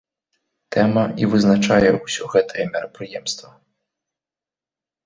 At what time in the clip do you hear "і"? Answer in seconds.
1.23-1.29